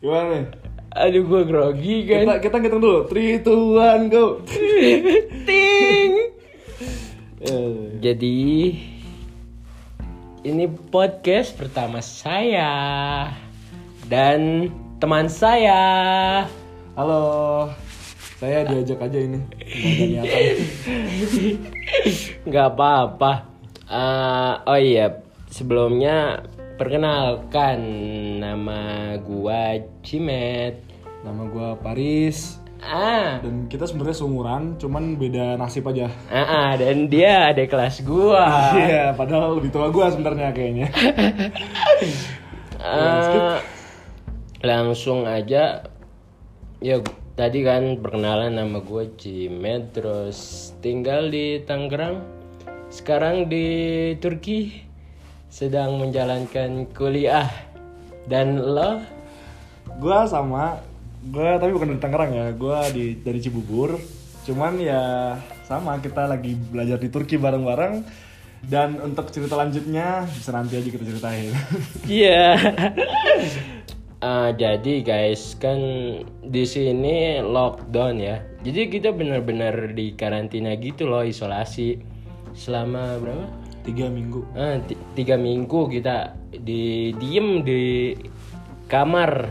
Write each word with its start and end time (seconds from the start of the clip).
Gimana 0.00 0.32
nih? 0.32 0.46
Aduh 0.96 1.28
gue 1.28 1.42
grogi 1.44 2.08
kan. 2.08 2.24
Kita 2.24 2.34
kita 2.40 2.56
ngitung 2.56 2.80
dulu. 2.80 3.04
3 3.04 3.44
2 3.44 4.08
1 4.08 4.08
go. 4.08 4.40
Ting. 5.48 6.12
Eh, 7.44 8.00
Jadi 8.00 8.40
ini 10.40 10.64
podcast 10.88 11.52
pertama 11.52 12.00
saya 12.00 12.72
dan 14.08 14.72
teman 14.96 15.28
saya. 15.28 16.48
Halo. 16.96 17.68
Saya 18.40 18.64
diajak 18.72 19.04
aja 19.04 19.20
ini. 19.20 19.36
Nggak 20.16 20.24
nggak 22.48 22.66
apa-apa. 22.72 23.32
Eh, 23.84 24.54
oh 24.64 24.80
iya, 24.80 25.20
sebelumnya 25.52 26.40
perkenalkan 26.80 27.76
nama 28.40 29.12
gua 29.20 29.76
Cimet. 30.00 30.80
Nama 31.20 31.42
gua 31.52 31.76
Paris 31.76 32.56
Ah, 32.80 33.36
dan 33.44 33.68
kita 33.68 33.84
sebenarnya 33.84 34.24
seumuran, 34.24 34.80
cuman 34.80 35.20
beda 35.20 35.60
nasib 35.60 35.84
aja. 35.92 36.08
ah, 36.32 36.40
ah, 36.40 36.70
dan 36.80 37.12
dia 37.12 37.52
ada 37.52 37.60
kelas 37.68 38.00
gua. 38.00 38.72
Iya, 38.72 39.12
padahal 39.12 39.60
lebih 39.60 39.68
tua 39.68 39.92
gua 39.92 40.08
sebenarnya 40.08 40.48
kayaknya. 40.56 40.88
Eh, 42.80 43.60
langsung 44.64 45.28
aja 45.28 45.84
ya 46.80 46.96
tadi 47.36 47.60
kan 47.60 48.00
perkenalan 48.00 48.56
nama 48.56 48.80
gue 48.80 49.04
Cimet 49.20 49.92
terus 49.92 50.72
tinggal 50.80 51.28
di 51.28 51.60
Tangerang 51.60 52.24
sekarang 52.88 53.52
di 53.52 53.68
Turki 54.16 54.89
sedang 55.50 55.98
menjalankan 55.98 56.86
kuliah 56.94 57.50
dan 58.30 58.56
lo 58.56 59.02
Gua 59.98 60.24
sama, 60.24 60.78
gua 61.28 61.58
tapi 61.58 61.74
bukan 61.74 61.92
dari 61.96 62.00
Tangerang 62.00 62.30
ya, 62.30 62.46
gua 62.54 62.86
di 62.88 63.18
dari 63.18 63.42
Cibubur. 63.42 63.98
Cuman 64.46 64.78
ya 64.78 65.36
sama 65.66 65.98
kita 65.98 66.30
lagi 66.30 66.54
belajar 66.54 66.96
di 66.96 67.10
Turki 67.10 67.36
bareng-bareng 67.36 68.00
dan 68.64 69.00
untuk 69.00 69.32
cerita 69.32 69.56
lanjutnya 69.56 70.28
bisa 70.30 70.52
nanti 70.54 70.78
aja 70.78 70.88
kita 70.88 71.04
ceritain. 71.04 71.52
Iya. 72.06 72.56
Ah, 74.20 74.52
jadi 74.52 75.00
guys 75.00 75.56
kan 75.56 75.80
di 76.44 76.64
sini 76.68 77.40
lockdown 77.40 78.20
ya. 78.20 78.44
Jadi 78.60 78.92
kita 78.92 79.16
benar-benar 79.16 79.96
di 79.96 80.12
karantina 80.12 80.76
gitu 80.76 81.08
loh 81.08 81.24
isolasi 81.24 81.96
selama 82.52 83.16
berapa? 83.16 83.48
Tiga 83.80 84.06
minggu. 84.12 84.44
Ti- 84.84 85.00
tiga 85.16 85.40
minggu 85.40 85.88
kita 85.88 86.36
di 86.52 87.16
diem 87.16 87.64
di 87.64 88.12
kamar 88.90 89.48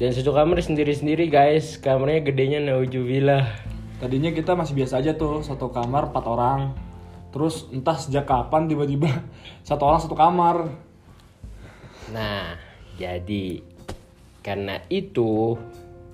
dan 0.00 0.10
satu 0.16 0.32
kamar 0.32 0.58
sendiri-sendiri 0.64 1.30
guys. 1.30 1.78
Kamarnya 1.78 2.24
gedenya 2.26 2.58
naujubillah. 2.64 3.46
Tadinya 4.00 4.32
kita 4.32 4.56
masih 4.56 4.72
biasa 4.72 5.04
aja 5.04 5.12
tuh 5.14 5.44
satu 5.44 5.70
kamar 5.70 6.10
empat 6.10 6.24
orang. 6.26 6.72
Terus 7.30 7.70
entah 7.70 7.94
sejak 7.94 8.26
kapan 8.26 8.66
tiba-tiba 8.66 9.22
satu 9.68 9.82
orang 9.86 10.00
satu 10.02 10.16
kamar. 10.18 10.72
Nah, 12.10 12.58
jadi 12.98 13.62
karena 14.42 14.82
itu 14.90 15.54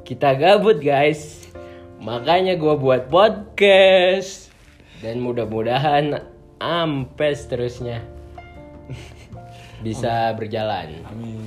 kita 0.05 0.37
gabut 0.37 0.82
guys. 0.82 1.49
Makanya 1.97 2.60
gua 2.60 2.76
buat 2.76 3.09
podcast 3.09 4.53
dan 5.00 5.25
mudah-mudahan 5.25 6.36
ampes 6.61 7.49
terusnya 7.49 8.00
bisa 9.84 10.33
berjalan. 10.34 11.03
Amin. 11.06 11.43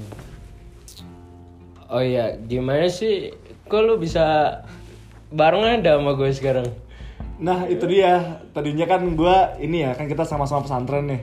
Oh 1.90 2.04
iya, 2.06 2.38
gimana 2.38 2.86
sih? 2.86 3.34
Kok 3.66 3.82
lu 3.82 3.96
bisa 3.98 4.60
barengan 5.34 5.82
ada 5.82 5.98
sama 5.98 6.14
gue 6.14 6.30
sekarang? 6.30 6.70
Nah 7.40 7.66
itu 7.66 7.88
dia. 7.90 8.44
Tadinya 8.54 8.86
kan 8.86 9.02
gua 9.16 9.56
ini 9.58 9.88
ya 9.88 9.96
kan 9.96 10.06
kita 10.06 10.28
sama-sama 10.28 10.68
pesantren 10.68 11.08
nih. 11.08 11.22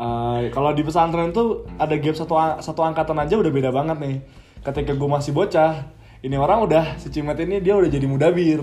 Eh, 0.00 0.40
kalau 0.50 0.72
di 0.72 0.80
pesantren 0.80 1.30
tuh 1.30 1.68
ada 1.76 1.92
gap 2.00 2.16
satu 2.16 2.34
satu 2.64 2.80
angkatan 2.80 3.20
aja 3.20 3.36
udah 3.36 3.52
beda 3.52 3.70
banget 3.70 3.96
nih. 4.00 4.16
Ketika 4.64 4.92
gue 4.92 5.08
masih 5.08 5.32
bocah, 5.32 5.88
ini 6.20 6.36
orang 6.36 6.64
udah 6.64 6.84
si 7.00 7.08
Cimet 7.08 7.40
ini 7.40 7.60
dia 7.60 7.76
udah 7.76 7.88
jadi 7.88 8.06
mudabir. 8.08 8.60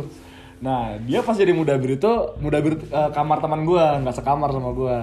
Nah 0.62 0.98
dia 1.04 1.22
pas 1.22 1.38
jadi 1.38 1.54
mudabir 1.54 2.02
itu 2.02 2.12
mudabir 2.42 2.82
eh, 2.82 3.10
kamar 3.14 3.42
teman 3.44 3.66
gua 3.66 4.02
nggak 4.02 4.16
sekamar 4.18 4.50
sama 4.54 4.72
gua. 4.74 4.98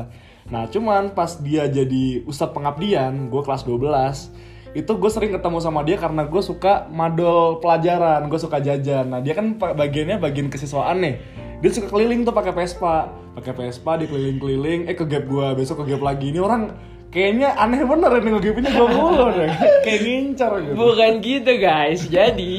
Nah 0.49 0.69
cuman 0.69 1.17
pas 1.17 1.41
dia 1.41 1.65
jadi 1.65 2.21
ustadz 2.29 2.53
pengabdian, 2.53 3.33
gue 3.33 3.43
kelas 3.43 3.65
12 3.65 4.53
itu 4.75 4.91
gue 4.91 5.11
sering 5.11 5.31
ketemu 5.31 5.63
sama 5.63 5.87
dia 5.87 5.95
karena 5.95 6.27
gue 6.27 6.43
suka 6.43 6.91
madol 6.91 7.63
pelajaran, 7.63 8.27
gue 8.27 8.41
suka 8.43 8.59
jajan. 8.59 9.07
Nah 9.07 9.23
dia 9.23 9.39
kan 9.39 9.55
bagiannya 9.55 10.19
bagian 10.19 10.51
kesiswaan 10.51 10.99
nih. 10.99 11.15
Dia 11.63 11.71
suka 11.71 11.89
keliling 11.89 12.27
tuh 12.27 12.35
pakai 12.35 12.53
Vespa, 12.53 13.09
pakai 13.39 13.55
Vespa 13.55 13.97
dikeliling-keliling. 14.03 14.91
Eh 14.91 14.99
ke 14.99 15.07
gap 15.07 15.31
gue, 15.31 15.47
besok 15.55 15.87
ke 15.87 15.95
gap 15.95 16.03
lagi. 16.03 16.35
Ini 16.35 16.43
orang 16.43 16.75
kayaknya 17.15 17.55
aneh 17.55 17.87
bener 17.87 18.11
ini 18.19 18.29
ngegapinnya 18.35 18.73
gue 18.75 18.89
mulu 18.91 19.27
deh. 19.31 19.51
Kayak 19.87 20.01
ngincar 20.03 20.53
gitu. 20.59 20.75
Bukan 20.75 21.13
gitu 21.23 21.53
guys. 21.63 22.01
Jadi 22.11 22.53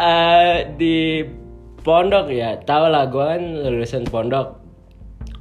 eh, 0.00 0.56
di 0.80 0.96
pondok 1.84 2.32
ya, 2.32 2.58
tau 2.64 2.88
lah 2.88 3.06
gue 3.12 3.20
kan 3.22 3.42
lulusan 3.62 4.08
pondok 4.08 4.58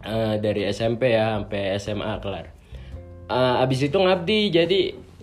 eh, 0.04 0.36
dari 0.44 0.68
SMP 0.70 1.16
ya 1.16 1.40
sampai 1.40 1.62
SMA 1.80 2.20
kelar. 2.20 2.52
Eh, 3.31 3.64
abis 3.64 3.88
itu 3.88 3.98
ngabdi, 3.98 4.52
jadi 4.52 4.80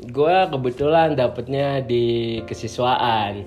gue 0.08 0.36
kebetulan 0.48 1.14
dapetnya 1.14 1.84
di 1.84 2.40
kesiswaan. 2.48 3.44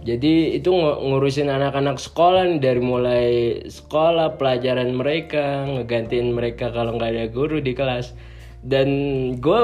Jadi 0.00 0.56
itu 0.56 0.72
ngu- 0.72 0.96
ngurusin 1.04 1.52
anak-anak 1.52 2.00
sekolah 2.00 2.48
nih 2.48 2.60
dari 2.62 2.80
mulai 2.80 3.26
sekolah 3.68 4.40
pelajaran 4.40 4.96
mereka 4.96 5.68
ngegantiin 5.68 6.32
mereka 6.32 6.72
kalau 6.72 6.96
nggak 6.96 7.12
ada 7.12 7.26
guru 7.28 7.60
di 7.60 7.76
kelas 7.76 8.16
dan 8.64 8.88
gue 9.36 9.60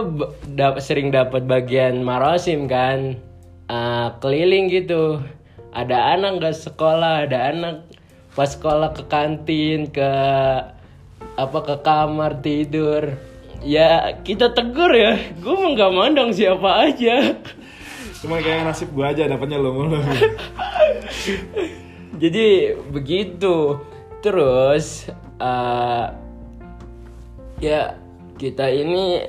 sering 0.76 1.08
dapat 1.08 1.48
bagian 1.48 2.04
marosim 2.04 2.68
kan 2.68 3.16
Ah, 3.66 4.14
keliling 4.22 4.70
gitu 4.70 5.18
ada 5.76 6.16
anak 6.16 6.40
nggak 6.40 6.56
sekolah 6.56 7.28
ada 7.28 7.52
anak 7.52 7.84
pas 8.32 8.48
sekolah 8.48 8.96
ke 8.96 9.04
kantin 9.12 9.92
ke 9.92 10.08
apa 11.36 11.58
ke 11.60 11.76
kamar 11.84 12.40
tidur. 12.40 13.20
Ya 13.60 14.16
kita 14.24 14.56
tegur 14.56 14.88
ya. 14.96 15.20
Gue 15.36 15.52
mau 15.52 15.76
nggak 15.76 15.92
mandang 15.92 16.32
siapa 16.32 16.88
aja. 16.88 17.36
Cuma 18.24 18.40
kayak 18.40 18.64
nasib 18.64 18.88
gue 18.96 19.04
aja 19.04 19.28
dapetnya 19.28 19.60
lo 19.60 19.76
mulu. 19.76 20.00
jadi 22.22 22.76
begitu. 22.88 23.80
Terus 24.24 25.12
eh, 25.40 26.06
ya 27.60 28.00
kita 28.40 28.72
ini 28.72 29.28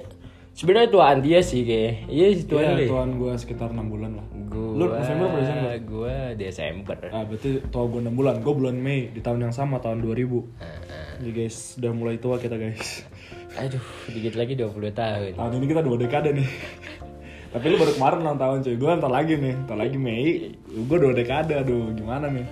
sebenarnya 0.57 0.89
tuaan 0.89 1.21
dia 1.21 1.39
sih 1.39 1.61
kayak 1.61 2.09
iya 2.09 2.33
sih 2.33 2.49
tuaan 2.49 2.73
dia. 2.75 2.89
tuan 2.89 3.09
gue 3.13 3.29
sekitar 3.37 3.69
6 3.69 3.77
bulan 3.85 4.17
lah. 4.17 4.25
gua 4.49 4.73
Lu 4.73 4.85
November 4.89 5.29
apa 5.29 5.37
Desember? 5.37 5.69
gua 5.85 6.15
Desember. 6.33 6.97
Ah 7.13 7.23
berarti 7.23 7.49
tua 7.69 7.85
gue 7.85 8.01
6 8.01 8.09
bulan, 8.11 8.35
gue 8.41 8.53
bulan 8.55 8.75
Mei 8.75 9.13
di 9.13 9.21
tahun 9.21 9.39
yang 9.39 9.53
sama 9.53 9.77
tahun 9.77 10.01
2000 10.01 11.21
Jadi 11.21 11.31
guys, 11.31 11.77
udah 11.77 11.91
mulai 11.93 12.17
tua 12.17 12.41
kita 12.41 12.57
guys. 12.57 13.05
Aduh 13.55 13.85
dikit 14.09 14.33
lagi 14.33 14.57
20 14.57 14.73
tahun. 14.91 15.31
Tahun 15.37 15.51
ini 15.53 15.65
kita 15.67 15.81
dua 15.81 15.95
dekade 15.95 16.33
nih. 16.33 16.49
Tapi 17.53 17.63
lu 17.69 17.79
baru 17.79 17.93
kemarin 17.95 18.17
ulang 18.21 18.37
tahun 18.37 18.57
cuy, 18.59 18.75
gue 18.75 18.91
ntar 18.99 19.07
lagi 19.07 19.33
nih 19.39 19.55
Ntar 19.65 19.77
lagi 19.79 19.95
Mei, 19.95 20.51
gue 20.67 20.97
dua 20.99 21.13
dekade, 21.13 21.53
aduh 21.53 21.93
gimana 21.93 22.27
nih? 22.27 22.45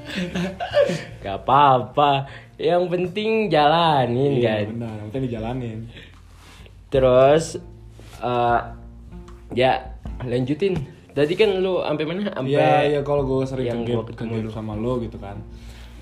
Gak 1.26 1.42
apa-apa. 1.42 2.30
Yang 2.56 2.84
penting 2.88 3.50
jalanin 3.50 4.40
Iya 4.40 4.46
kan? 4.46 4.66
benar, 4.78 4.94
yang 5.02 5.08
penting 5.10 5.24
dijalanin. 5.26 5.80
Terus 6.88 7.60
eh, 8.26 8.60
ya 9.54 9.72
lanjutin 10.26 10.74
tadi 11.14 11.34
kan 11.38 11.62
lu 11.62 11.80
sampai 11.86 12.06
mana 12.10 12.34
sampai 12.34 12.52
Iya, 12.58 12.70
iya 12.92 13.00
kalau 13.06 13.24
gue 13.24 13.46
sering 13.46 13.70
yang 13.70 13.82
ke 13.86 13.94
gua 13.94 14.04
gap, 14.04 14.18
ke 14.18 14.24
gap 14.26 14.52
sama 14.52 14.74
lo 14.76 15.00
gitu 15.00 15.16
kan 15.22 15.38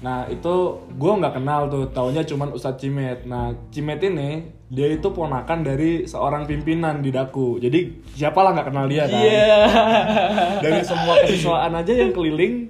Nah 0.03 0.27
itu 0.27 0.55
gue 0.99 1.11
nggak 1.15 1.39
kenal 1.39 1.71
tuh, 1.71 1.87
taunya 1.95 2.27
cuman 2.27 2.51
Ustadz 2.51 2.83
Cimet. 2.83 3.23
Nah 3.23 3.55
Cimet 3.71 4.03
ini 4.03 4.43
dia 4.67 4.91
itu 4.91 5.07
ponakan 5.15 5.63
dari 5.63 6.03
seorang 6.03 6.43
pimpinan 6.43 6.99
di 6.99 7.09
Daku. 7.09 7.55
Jadi 7.63 8.03
siapa 8.11 8.43
lah 8.43 8.51
nggak 8.51 8.67
kenal 8.67 8.85
dia 8.91 9.07
kan? 9.07 9.23
Iya. 9.23 9.55
Dari 10.59 10.81
semua 10.83 11.23
kesiswaan 11.23 11.71
aja 11.79 11.91
yang 11.95 12.11
keliling 12.11 12.67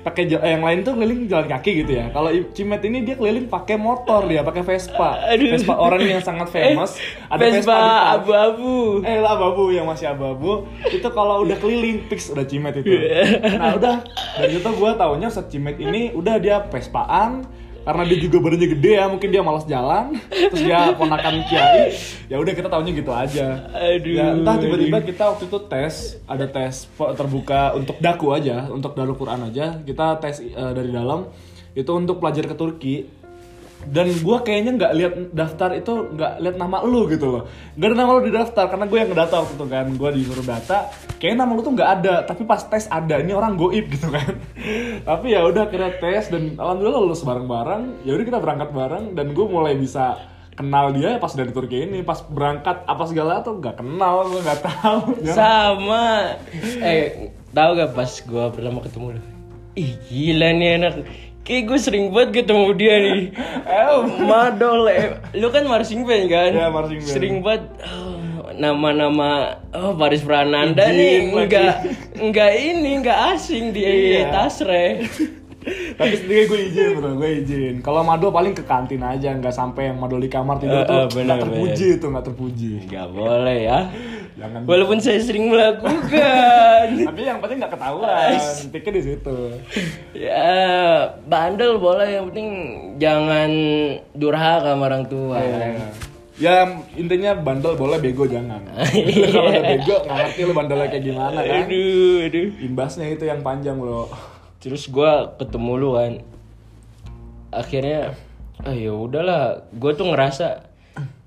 pakai 0.00 0.28
eh, 0.28 0.50
yang 0.56 0.64
lain 0.64 0.80
tuh 0.80 0.96
keliling 0.96 1.28
jalan 1.28 1.46
kaki 1.48 1.84
gitu 1.84 1.92
ya. 2.00 2.08
Kalau 2.10 2.30
Cimet 2.56 2.82
ini 2.88 3.04
dia 3.04 3.14
keliling 3.16 3.46
pakai 3.46 3.76
motor 3.76 4.24
dia, 4.26 4.40
pakai 4.40 4.62
Vespa. 4.64 5.20
Aduh. 5.28 5.52
Vespa 5.52 5.74
orang 5.76 6.00
yang 6.02 6.22
sangat 6.24 6.48
famous. 6.54 6.96
Ada 7.28 7.44
Vespa 7.52 7.78
abu-abu. 8.16 9.04
Eh 9.04 9.20
lah 9.20 9.36
babu 9.36 9.70
yang 9.72 9.84
masih 9.84 10.10
abu-abu 10.10 10.64
itu 10.88 11.08
kalau 11.12 11.44
udah 11.44 11.56
keliling 11.60 12.04
fix 12.08 12.32
udah 12.32 12.44
cimet 12.44 12.80
itu. 12.80 12.90
Iya. 12.90 13.58
Nah 13.60 13.70
udah 13.76 13.94
dari 14.40 14.56
situ 14.56 14.70
gue 14.72 14.90
taunya 14.96 15.28
set 15.28 15.46
cimet 15.52 15.76
ini 15.76 16.12
udah 16.16 16.36
dia 16.40 16.56
Vespaan 16.70 17.44
karena 17.80 18.02
dia 18.04 18.18
juga 18.20 18.36
badannya 18.44 18.68
gede 18.76 18.90
ya 19.00 19.04
mungkin 19.08 19.28
dia 19.32 19.42
malas 19.42 19.64
jalan. 19.64 20.16
Terus 20.28 20.62
dia 20.62 20.92
ponakan 20.94 21.34
kiai. 21.48 21.96
Ya 22.28 22.36
udah 22.36 22.52
kita 22.52 22.68
tahunya 22.68 22.92
gitu 22.96 23.12
aja. 23.12 23.46
Aduh, 23.72 24.14
ya 24.14 24.26
entah 24.36 24.56
tiba-tiba 24.60 24.98
kita 25.02 25.22
waktu 25.32 25.44
itu 25.48 25.58
tes 25.66 25.94
ada 26.28 26.46
tes 26.46 26.86
terbuka 26.96 27.74
untuk 27.74 27.96
daku 27.98 28.36
aja 28.36 28.68
untuk 28.68 28.92
darul 28.92 29.16
Quran 29.16 29.48
aja. 29.48 29.80
Kita 29.80 30.20
tes 30.20 30.44
eh, 30.44 30.72
dari 30.76 30.92
dalam. 30.92 31.30
Itu 31.70 31.94
untuk 31.94 32.18
pelajar 32.18 32.50
ke 32.50 32.54
Turki 32.58 33.19
dan 33.88 34.12
gua 34.20 34.44
kayaknya 34.44 34.76
nggak 34.76 34.92
lihat 34.92 35.14
daftar 35.32 35.72
itu 35.72 36.12
nggak 36.12 36.32
lihat 36.44 36.56
nama 36.60 36.84
lu 36.84 37.08
gitu 37.08 37.26
loh 37.32 37.42
nggak 37.80 37.88
ada 37.88 37.96
nama 37.96 38.10
lu 38.12 38.20
di 38.28 38.32
daftar 38.32 38.64
karena 38.68 38.84
gue 38.84 38.98
yang 39.00 39.08
ngedata 39.08 39.34
waktu 39.40 39.54
itu 39.56 39.66
kan 39.72 39.86
gue 39.96 40.10
disuruh 40.20 40.46
data 40.46 40.78
kayaknya 41.16 41.38
nama 41.44 41.52
lu 41.56 41.60
tuh 41.64 41.72
nggak 41.72 41.90
ada 42.00 42.14
tapi 42.28 42.42
pas 42.44 42.60
tes 42.60 42.84
ada 42.92 43.16
ini 43.16 43.32
orang 43.32 43.56
goib 43.56 43.88
gitu 43.88 44.12
kan 44.12 44.36
tapi 45.08 45.32
ya 45.32 45.48
udah 45.48 45.64
kira 45.72 45.96
tes 45.96 46.28
dan 46.28 46.60
alhamdulillah 46.60 47.00
lulus 47.00 47.24
bareng-bareng 47.24 48.04
ya 48.04 48.12
udah 48.12 48.24
kita 48.28 48.38
berangkat 48.38 48.70
bareng 48.74 49.04
dan 49.16 49.32
gue 49.32 49.46
mulai 49.48 49.72
bisa 49.80 50.20
kenal 50.50 50.92
dia 50.92 51.16
pas 51.16 51.32
dari 51.32 51.48
Turki 51.56 51.88
ini 51.88 52.04
pas 52.04 52.20
berangkat 52.20 52.84
apa 52.84 53.04
segala 53.08 53.40
tuh 53.40 53.64
nggak 53.64 53.80
kenal 53.80 54.28
gue 54.28 54.40
nggak 54.44 54.60
tahu 54.60 55.00
Ya. 55.24 55.32
Sama. 55.32 56.36
Eh, 56.84 57.32
tahu 57.56 57.70
gak 57.76 57.92
pas 57.96 58.10
gua 58.28 58.52
pertama 58.52 58.84
ketemu? 58.84 59.20
Ih, 59.78 59.96
gila 60.10 60.48
nih 60.52 60.70
anak. 60.76 60.94
Kayak 61.50 61.66
gue 61.66 61.78
sering 61.82 62.14
banget 62.14 62.46
ketemu 62.46 62.68
dia 62.78 62.94
nih. 62.96 63.20
Eh, 63.66 63.90
madol. 64.22 64.86
Eh, 64.86 65.18
lu 65.34 65.50
kan 65.50 65.66
marching 65.66 66.06
band 66.06 66.30
kan? 66.30 66.50
Iya, 66.54 66.70
marching 66.70 67.02
band. 67.02 67.10
Sering 67.10 67.36
banget. 67.42 67.66
oh, 67.82 68.14
nama-nama 68.52 69.30
oh 69.72 69.96
Paris 69.96 70.20
Prananda 70.20 70.86
nih 70.86 71.32
enggak 71.32 71.80
enggak 72.14 72.50
ini 72.54 73.02
enggak 73.02 73.18
asing 73.34 73.72
di 73.72 73.82
Iya. 73.82 74.30
Tasre. 74.30 75.02
Tapi 75.60 76.16
sedikit 76.16 76.56
gue 76.56 76.60
izin 76.72 76.88
bro 76.96 77.20
gue 77.20 77.30
izin. 77.44 77.74
Kalau 77.84 78.00
mado 78.00 78.32
paling 78.32 78.56
ke 78.56 78.64
kantin 78.64 79.04
aja 79.04 79.36
nggak 79.36 79.52
sampai 79.52 79.92
yang 79.92 80.00
mado 80.00 80.16
di 80.16 80.32
kamar 80.32 80.56
tidur 80.56 80.80
Eh, 80.80 80.86
tuh 80.88 81.20
eh, 81.20 81.24
nggak 81.28 81.40
terpuji 81.44 81.86
itu 82.00 82.06
nggak 82.08 82.26
terpuji. 82.32 82.72
Enggak 82.88 83.08
boleh 83.12 83.58
ya. 83.68 83.78
jangan 84.40 84.60
Walaupun 84.64 84.98
saya 85.04 85.20
sering 85.20 85.52
melakukan. 85.52 86.88
tapi 87.12 87.20
yang 87.28 87.44
penting 87.44 87.60
nggak 87.60 87.72
ketahuan 87.76 88.40
tiknya 88.72 88.92
di 88.96 89.02
situ. 89.04 89.38
Ya, 90.16 90.56
bandel 91.28 91.76
boleh 91.76 92.08
yang 92.08 92.24
penting 92.32 92.48
jangan 92.96 93.50
durhaka 94.16 94.72
sama 94.72 94.84
orang 94.88 95.04
tua. 95.12 95.44
ya 96.40 96.64
intinya 96.96 97.36
bandel 97.36 97.76
boleh 97.76 98.00
bego 98.00 98.24
jangan. 98.24 98.64
Kalau 99.36 99.52
udah 99.52 99.64
bego 99.76 99.96
nggak 100.08 100.16
ngerti 100.24 100.40
lu 100.48 100.52
bandelnya 100.56 100.88
kayak 100.88 101.04
gimana 101.04 101.38
kan? 101.44 101.68
Aduh, 101.68 102.24
aduh. 102.24 102.48
imbasnya 102.64 103.12
itu 103.12 103.28
yang 103.28 103.44
panjang 103.44 103.76
bro 103.76 104.08
Terus 104.60 104.86
gua 104.92 105.34
ketemu 105.40 105.72
lu 105.80 105.90
kan. 105.96 106.12
Akhirnya 107.50 108.14
ah 108.60 108.76
ya 108.76 108.92
udahlah, 108.92 109.66
gua 109.72 109.96
tuh 109.96 110.12
ngerasa 110.12 110.68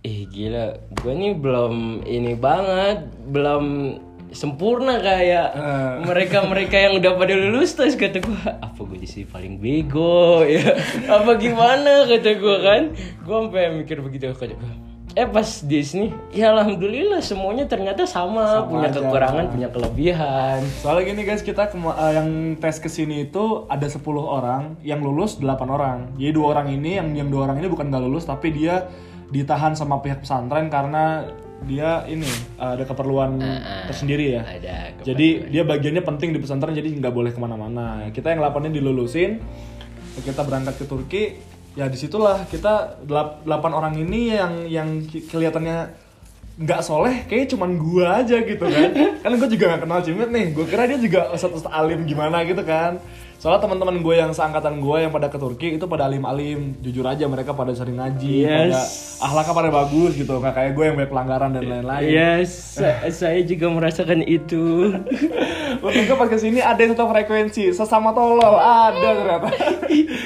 eh 0.05 0.29
gila, 0.29 0.77
gua 1.01 1.11
nih 1.17 1.33
belum 1.33 2.05
ini 2.05 2.37
banget, 2.37 3.09
belum 3.27 3.65
sempurna 4.33 4.97
kayak 4.97 5.47
Eh. 5.53 5.93
mereka-mereka 6.09 6.73
yang 6.73 6.97
udah 6.97 7.13
pada 7.21 7.37
lulus 7.37 7.77
tes 7.77 7.93
kata 7.93 8.17
gua 8.17 8.57
apa 8.65 8.81
gue 8.81 8.97
di 8.97 9.05
sini 9.05 9.29
paling 9.29 9.61
bego 9.61 10.41
ya 10.41 10.73
apa 11.05 11.37
gimana 11.37 12.09
kata 12.09 12.41
gua 12.41 12.57
kan 12.65 12.83
gua 13.21 13.45
sampai 13.45 13.77
mikir 13.77 14.01
begitu 14.01 14.33
kata 14.33 14.57
gua 14.57 14.73
eh 15.13 15.29
pas 15.29 15.45
di 15.61 15.77
sini 15.79 16.07
ya 16.33 16.49
alhamdulillah 16.51 17.21
semuanya 17.21 17.69
ternyata 17.69 18.01
sama, 18.03 18.65
Sama 18.65 18.65
punya 18.65 18.89
aja. 18.89 18.97
kekurangan 18.97 19.45
punya 19.47 19.69
kelebihan 19.69 20.59
Soalnya 20.81 21.03
gini 21.05 21.21
guys, 21.21 21.41
kita 21.41 21.69
kema- 21.69 21.93
eh, 21.99 22.17
yang 22.17 22.29
tes 22.57 22.77
ke 22.77 22.89
sini 22.89 23.23
itu 23.23 23.65
ada 23.67 23.85
10 23.85 24.01
orang, 24.19 24.73
yang 24.81 24.99
lulus 24.99 25.37
8 25.37 25.69
orang. 25.69 25.97
Jadi 26.15 26.31
dua 26.31 26.57
orang 26.57 26.67
ini, 26.71 26.97
yang 26.97 27.13
yang 27.13 27.29
dua 27.29 27.45
orang 27.45 27.61
ini 27.61 27.69
bukan 27.69 27.87
nggak 27.87 28.01
lulus, 28.01 28.25
tapi 28.25 28.49
dia 28.49 28.89
ditahan 29.29 29.73
sama 29.73 29.97
pihak 29.97 30.21
pesantren 30.21 30.67
karena 30.67 31.29
dia 31.63 32.03
ini 32.05 32.25
eh, 32.57 32.71
ada 32.73 32.83
keperluan 32.83 33.37
tersendiri 33.85 34.33
ya. 34.33 34.41
ada 34.43 34.97
Jadi 34.99 35.47
dia 35.47 35.61
bagiannya 35.61 36.01
penting 36.01 36.33
di 36.33 36.41
pesantren, 36.41 36.73
jadi 36.73 36.89
nggak 36.89 37.13
boleh 37.13 37.29
ke 37.29 37.37
mana-mana. 37.37 38.09
Kita 38.09 38.33
yang 38.33 38.41
8 38.41 38.65
ini 38.65 38.81
dilulusin, 38.81 39.37
kita 40.17 40.41
berangkat 40.41 40.81
ke 40.81 40.85
Turki. 40.85 41.52
Ya 41.73 41.89
di 41.89 41.97
situlah 41.97 42.45
kita 42.49 43.01
8 43.09 43.45
orang 43.73 43.97
ini 43.97 44.37
yang 44.37 44.53
yang 44.69 44.89
kelihatannya 45.09 46.05
nggak 46.53 46.81
soleh 46.85 47.25
kayak 47.25 47.49
cuman 47.49 47.81
gua 47.81 48.21
aja 48.21 48.37
gitu 48.45 48.61
kan. 48.61 48.93
Kan 49.25 49.31
gue 49.39 49.49
juga 49.57 49.73
gak 49.73 49.81
kenal 49.89 49.99
Cimit 50.05 50.29
nih. 50.29 50.53
Gue 50.53 50.69
kira 50.69 50.85
dia 50.85 50.99
juga 51.01 51.33
ustadz 51.33 51.65
alim 51.65 52.05
gimana 52.05 52.45
gitu 52.45 52.61
kan. 52.61 53.01
Soalnya 53.41 53.65
teman-teman 53.65 54.03
gue 54.05 54.15
yang 54.19 54.31
seangkatan 54.31 54.77
gue 54.83 54.97
yang 55.03 55.11
pada 55.11 55.27
ke 55.33 55.39
Turki 55.41 55.79
itu 55.79 55.85
pada 55.89 56.05
alim-alim. 56.05 56.77
Jujur 56.83 57.07
aja 57.09 57.25
mereka 57.25 57.57
pada 57.57 57.73
sering 57.73 57.97
ngaji 57.97 58.35
Yes. 58.45 58.51
pada 58.51 58.81
ahlaknya 59.23 59.53
pada 59.53 59.71
bagus 59.71 60.11
gitu 60.13 60.33
nggak 60.35 60.51
kayak 60.51 60.71
gue 60.73 60.83
yang 60.83 60.95
banyak 60.95 61.09
pelanggaran 61.09 61.49
dan 61.51 61.63
lain-lain 61.63 62.05
Yes, 62.05 62.49
sa- 62.75 62.99
saya 63.07 63.39
juga 63.41 63.67
merasakan 63.67 64.19
itu. 64.21 64.91
Untung 65.79 66.15
pas 66.15 66.27
ke 66.27 66.37
sini 66.37 66.59
ada 66.59 66.77
yang 66.77 66.91
satu 66.91 67.07
frekuensi 67.07 67.71
sesama 67.71 68.11
tolol 68.11 68.39
ada 68.53 68.93
ternyata. 69.13 69.47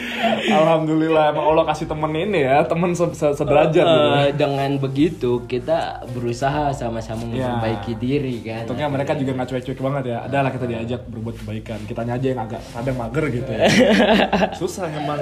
Alhamdulillah 0.50 1.32
emang 1.32 1.46
Allah 1.48 1.66
kasih 1.66 1.86
temen 1.86 2.12
ini 2.12 2.42
ya 2.42 2.64
temen 2.64 2.92
se- 2.92 3.14
se- 3.14 3.34
sederajat 3.34 3.84
gitu. 3.84 4.08
Eh, 4.20 4.32
dengan 4.34 4.72
begitu 4.78 5.32
kita 5.46 5.78
berusaha 6.10 6.72
sama-sama 6.72 7.26
Ya. 7.28 7.54
memperbaiki 7.54 7.94
diri 7.96 8.36
kan. 8.42 8.66
Untungnya 8.66 8.88
mereka 8.88 9.14
juga 9.14 9.32
nggak 9.34 9.48
cuek-cuek 9.48 9.80
banget 9.80 10.04
ya. 10.08 10.18
Adalah 10.24 10.50
kita 10.50 10.66
diajak 10.66 11.02
berbuat 11.06 11.36
kebaikan. 11.38 11.80
Kitanya 11.84 12.14
aja 12.16 12.28
yang 12.28 12.42
agak 12.42 12.62
kadang 12.68 12.98
mager 12.98 13.26
gitu 13.30 13.50
ya. 13.50 13.66
Susah 14.60 14.88
emang 14.90 15.20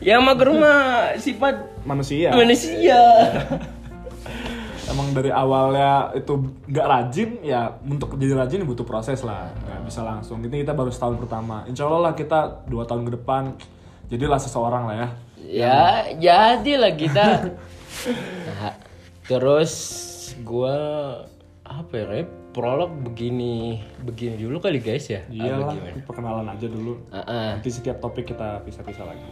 Ya 0.00 0.16
mager 0.18 0.48
mah 0.50 0.80
sifat 1.16 1.54
manusia. 1.84 2.32
manusia. 2.32 2.98
Emang 4.92 5.12
dari 5.12 5.28
awalnya 5.28 6.16
itu 6.16 6.48
nggak 6.64 6.86
rajin 6.88 7.30
ya 7.44 7.76
untuk 7.84 8.16
jadi 8.16 8.32
rajin 8.40 8.64
butuh 8.64 8.88
proses 8.88 9.20
lah. 9.20 9.52
Nggak 9.68 9.80
bisa 9.84 10.00
langsung. 10.00 10.40
Ini 10.40 10.64
kita 10.64 10.72
baru 10.72 10.88
setahun 10.88 11.20
pertama. 11.20 11.68
Insya 11.68 11.84
Allah 11.84 12.10
lah 12.10 12.14
kita 12.16 12.64
dua 12.64 12.88
tahun 12.88 13.04
ke 13.04 13.20
depan 13.20 13.52
jadilah 14.08 14.40
seseorang 14.40 14.82
lah 14.88 14.96
ya. 14.96 15.08
ya, 15.44 16.12
jadilah 16.16 16.92
kita. 16.96 17.26
Nah, 18.46 18.78
terus 19.26 19.74
gua 20.46 20.76
apa 21.66 21.92
ya? 21.98 22.04
Rep? 22.06 22.28
Prolog 22.54 22.94
begini, 23.02 23.82
begini 24.06 24.38
dulu 24.38 24.62
kali 24.62 24.78
guys 24.78 25.10
ya. 25.10 25.26
Gimana? 25.26 25.74
perkenalan 26.06 26.46
aja 26.46 26.66
dulu. 26.70 27.02
Ah-ah. 27.10 27.58
Nanti 27.58 27.74
setiap 27.74 27.98
topik 27.98 28.30
kita 28.30 28.62
pisah-pisah 28.62 29.04
lagi. 29.04 29.30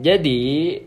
Jadi 0.00 0.80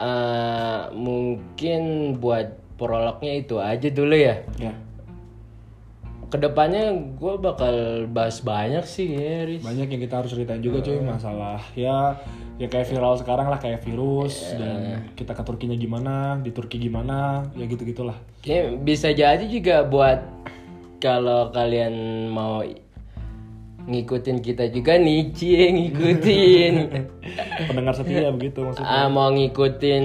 eh, 0.00 0.80
mungkin 0.96 1.82
buat 2.16 2.56
prolognya 2.80 3.32
itu 3.36 3.60
aja 3.60 3.88
dulu 3.92 4.16
ya. 4.16 4.40
Ya, 4.56 4.72
Ke 6.30 6.38
depannya 6.38 6.94
gue 7.18 7.34
bakal 7.42 8.06
bahas 8.08 8.40
banyak 8.40 8.86
sih 8.86 9.12
ya, 9.12 9.44
Riz. 9.44 9.60
banyak 9.66 9.90
yang 9.92 10.00
kita 10.00 10.14
harus 10.24 10.30
ceritain 10.32 10.62
juga 10.62 10.78
cuy 10.80 11.02
masalah 11.02 11.58
ya 11.74 12.14
ya 12.60 12.68
kayak 12.68 12.92
viral 12.92 13.16
sekarang 13.16 13.48
lah 13.48 13.56
kayak 13.56 13.80
virus 13.82 14.52
dan 14.52 15.08
kita 15.16 15.32
ke 15.32 15.42
Turkinya 15.48 15.80
gimana, 15.80 16.36
di 16.44 16.52
Turki 16.52 16.76
gimana, 16.76 17.48
ya 17.56 17.64
gitu 17.64 17.88
gitulah. 17.88 18.20
Kayak 18.44 18.84
bisa 18.84 19.08
jadi 19.16 19.40
juga 19.48 19.80
buat 19.88 20.20
kalau 21.00 21.48
kalian 21.56 22.28
mau 22.28 22.60
ngikutin 23.90 24.38
kita 24.38 24.70
juga 24.70 24.94
nih, 24.94 25.34
cie 25.34 25.66
ngikutin. 25.74 26.74
Pendengar 27.68 27.94
setia 27.98 28.30
begitu 28.30 28.62
maksudnya. 28.62 28.86
Ah, 28.86 29.10
mau 29.10 29.34
ngikutin, 29.34 30.04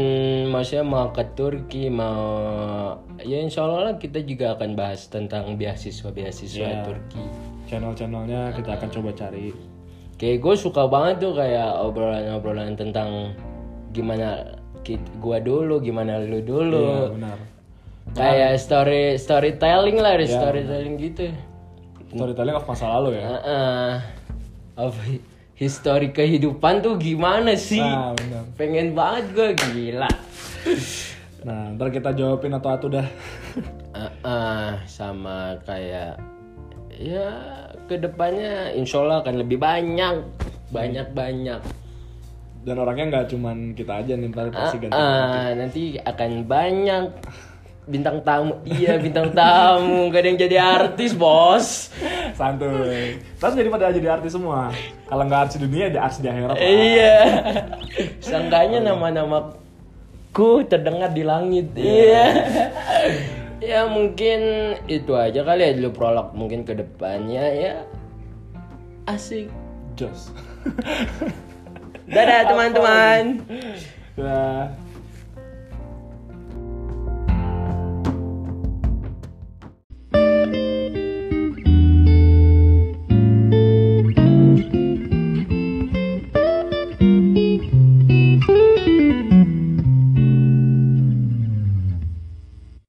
maksudnya 0.49 0.81
mau 0.81 1.13
ke 1.13 1.23
Turki, 1.37 1.93
mau 1.93 2.97
ya 3.21 3.37
insya 3.39 3.63
Allah 3.69 3.81
lah 3.87 3.95
kita 3.95 4.25
juga 4.25 4.57
akan 4.57 4.73
bahas 4.73 5.05
tentang 5.07 5.53
beasiswa-beasiswa 5.55 6.65
Iya. 6.65 6.81
Turki. 6.83 7.21
Channel-channelnya 7.69 8.53
kita 8.57 8.77
akan 8.81 8.89
coba 8.89 9.09
cari. 9.13 9.53
Kayak 10.17 10.37
gue 10.41 10.55
suka 10.57 10.89
banget 10.89 11.21
tuh 11.21 11.33
kayak 11.37 11.69
obrolan-obrolan 11.81 12.73
tentang 12.73 13.37
gimana 13.91 14.57
gua 15.17 15.41
dulu, 15.41 15.81
gimana 15.81 16.21
lu 16.21 16.41
dulu. 16.45 17.17
benar. 17.17 17.37
Kayak 18.13 18.61
story 18.61 19.17
storytelling 19.17 19.97
lah, 19.97 20.13
Riz, 20.15 20.29
storytelling 20.29 20.95
gitu. 21.01 21.33
Storytelling 22.11 22.57
of 22.57 22.65
masa 22.67 22.85
lalu 22.99 23.17
ya. 23.17 23.23
Heeh. 23.25 23.93
Apa 24.75 25.01
histori 25.55 26.11
kehidupan 26.11 26.83
tuh 26.83 26.99
gimana 26.99 27.55
sih? 27.55 27.79
Nah, 27.79 28.11
benar. 28.11 28.43
Pengen 28.59 28.91
banget 28.91 29.25
gue 29.31 29.49
gila. 29.55 30.11
Nah, 31.47 31.71
ntar 31.77 31.93
kita 31.95 32.11
jawabin 32.11 32.57
atau-atau 32.59 32.91
dah. 32.91 33.07
Heeh, 33.95 34.69
sama 34.83 35.55
kayak 35.63 36.19
ya 36.95 37.31
ke 37.87 37.99
depannya 37.99 38.75
insya 38.75 39.03
Allah 39.03 39.23
akan 39.23 39.35
lebih 39.43 39.59
banyak, 39.61 40.25
banyak 40.75 41.07
banyak. 41.15 41.61
Dan 42.65 42.81
orangnya 42.81 43.05
nggak 43.13 43.27
cuman 43.31 43.77
kita 43.77 44.01
aja 44.01 44.17
nih, 44.17 44.27
ntar 44.33 44.49
pasti 44.49 44.81
ganti. 44.81 44.97
Ah, 44.97 45.53
nanti 45.53 46.01
akan 46.01 46.31
banyak 46.49 47.05
bintang 47.85 48.21
tamu. 48.25 48.61
Iya 48.65 48.97
bintang 48.97 49.31
tamu, 49.31 50.09
gak 50.09 50.21
ada 50.21 50.27
yang 50.27 50.39
jadi 50.41 50.57
artis 50.61 51.13
bos. 51.13 51.93
Santuy. 52.33 53.21
Terus 53.37 53.53
jadi 53.55 53.69
pada 53.71 53.93
jadi 53.93 54.09
artis 54.19 54.33
semua. 54.35 54.73
Kalau 55.05 55.23
nggak 55.23 55.41
artis 55.49 55.57
dunia, 55.61 55.87
ada 55.93 56.09
artis 56.09 56.19
di 56.19 56.27
akhirat. 56.27 56.57
Iya. 56.59 57.17
Sangkanya 58.19 58.79
nama-namaku 58.91 60.65
terdengar 60.67 61.13
di 61.13 61.23
langit. 61.23 61.71
Iya. 61.77 62.25
ya 63.63 63.87
mungkin 63.87 64.39
itu 64.85 65.15
aja 65.15 65.41
kali 65.41 65.63
ya 65.63 65.71
dulu 65.79 65.89
prolog 65.95 66.35
mungkin 66.35 66.67
ke 66.67 66.75
depannya 66.75 67.45
ya 67.55 67.73
asik. 69.07 69.47
Jos. 69.95 70.33
Dadah 72.11 72.51
teman-teman. 72.51 73.47
Dah. 74.19 74.84